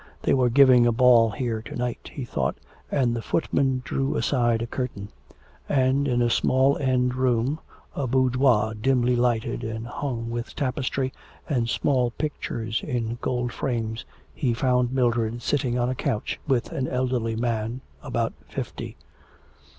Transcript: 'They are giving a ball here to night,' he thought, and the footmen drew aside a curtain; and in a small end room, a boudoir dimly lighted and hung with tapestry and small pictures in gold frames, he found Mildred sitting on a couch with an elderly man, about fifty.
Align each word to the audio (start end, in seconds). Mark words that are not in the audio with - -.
'They 0.23 0.31
are 0.31 0.49
giving 0.49 0.87
a 0.87 0.91
ball 0.91 1.29
here 1.29 1.61
to 1.61 1.75
night,' 1.75 2.09
he 2.15 2.25
thought, 2.25 2.57
and 2.89 3.15
the 3.15 3.21
footmen 3.21 3.83
drew 3.85 4.15
aside 4.15 4.63
a 4.63 4.65
curtain; 4.65 5.09
and 5.69 6.07
in 6.07 6.23
a 6.23 6.29
small 6.31 6.75
end 6.79 7.13
room, 7.13 7.59
a 7.95 8.07
boudoir 8.07 8.73
dimly 8.73 9.15
lighted 9.15 9.63
and 9.63 9.85
hung 9.85 10.31
with 10.31 10.55
tapestry 10.55 11.13
and 11.47 11.69
small 11.69 12.09
pictures 12.09 12.81
in 12.81 13.19
gold 13.21 13.53
frames, 13.53 14.03
he 14.33 14.55
found 14.55 14.91
Mildred 14.91 15.43
sitting 15.43 15.77
on 15.77 15.87
a 15.87 15.93
couch 15.93 16.39
with 16.47 16.71
an 16.71 16.87
elderly 16.87 17.35
man, 17.35 17.81
about 18.01 18.33
fifty. 18.47 18.97